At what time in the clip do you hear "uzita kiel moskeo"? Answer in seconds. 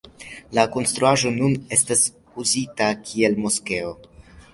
2.45-3.93